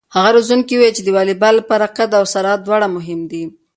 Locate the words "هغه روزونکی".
0.15-0.73